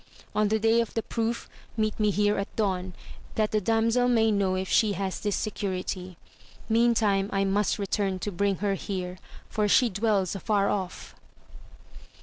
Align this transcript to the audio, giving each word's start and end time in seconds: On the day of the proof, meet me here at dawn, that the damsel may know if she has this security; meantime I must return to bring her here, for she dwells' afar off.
On 0.33 0.47
the 0.47 0.57
day 0.57 0.81
of 0.81 0.95
the 0.95 1.03
proof, 1.03 1.47
meet 1.77 1.99
me 1.99 2.09
here 2.09 2.39
at 2.39 2.55
dawn, 2.55 2.95
that 3.35 3.51
the 3.51 3.61
damsel 3.61 4.07
may 4.07 4.31
know 4.31 4.55
if 4.55 4.67
she 4.67 4.93
has 4.93 5.19
this 5.21 5.35
security; 5.35 6.17
meantime 6.67 7.29
I 7.31 7.43
must 7.45 7.77
return 7.77 8.17
to 8.17 8.31
bring 8.31 8.55
her 8.65 8.73
here, 8.73 9.19
for 9.47 9.67
she 9.67 9.91
dwells' 9.91 10.33
afar 10.33 10.69
off. 10.71 11.13